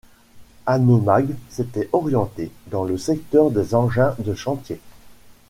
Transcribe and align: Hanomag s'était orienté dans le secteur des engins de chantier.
Hanomag 0.65 1.27
s'était 1.51 1.87
orienté 1.91 2.51
dans 2.71 2.85
le 2.85 2.97
secteur 2.97 3.51
des 3.51 3.75
engins 3.75 4.15
de 4.17 4.33
chantier. 4.33 4.81